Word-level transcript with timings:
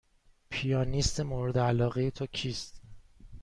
پیانیست 0.49 1.19
مورد 1.19 1.57
علاقه 1.57 2.11
تو 2.11 2.25
کیست؟ 2.25 2.81